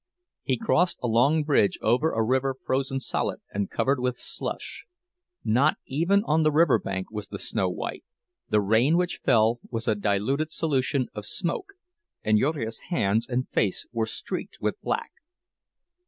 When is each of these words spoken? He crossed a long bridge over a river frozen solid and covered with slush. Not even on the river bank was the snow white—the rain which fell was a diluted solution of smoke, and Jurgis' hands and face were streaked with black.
He 0.41 0.57
crossed 0.57 0.97
a 1.03 1.07
long 1.07 1.43
bridge 1.43 1.77
over 1.79 2.11
a 2.11 2.23
river 2.23 2.55
frozen 2.65 2.99
solid 2.99 3.39
and 3.53 3.69
covered 3.69 3.99
with 3.99 4.15
slush. 4.17 4.87
Not 5.43 5.77
even 5.85 6.23
on 6.23 6.41
the 6.41 6.51
river 6.51 6.79
bank 6.79 7.11
was 7.11 7.27
the 7.27 7.37
snow 7.37 7.69
white—the 7.69 8.61
rain 8.61 8.97
which 8.97 9.17
fell 9.23 9.59
was 9.69 9.87
a 9.87 9.93
diluted 9.93 10.51
solution 10.51 11.07
of 11.13 11.27
smoke, 11.27 11.73
and 12.23 12.39
Jurgis' 12.39 12.79
hands 12.89 13.27
and 13.27 13.47
face 13.49 13.85
were 13.91 14.07
streaked 14.07 14.57
with 14.59 14.81
black. 14.81 15.11